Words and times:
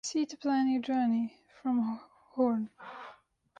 See 0.03 0.25
to 0.25 0.35
plan 0.35 0.67
your 0.67 0.81
journey 0.81 1.31
from 1.61 1.99
Hoorn. 2.33 2.71